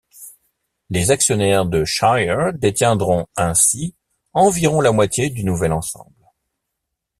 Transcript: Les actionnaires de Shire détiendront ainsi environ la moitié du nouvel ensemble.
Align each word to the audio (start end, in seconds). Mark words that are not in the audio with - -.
Les 0.89 1.11
actionnaires 1.11 1.67
de 1.67 1.85
Shire 1.85 2.53
détiendront 2.55 3.27
ainsi 3.35 3.93
environ 4.33 4.81
la 4.81 4.91
moitié 4.91 5.29
du 5.29 5.43
nouvel 5.43 5.73
ensemble. 5.73 6.25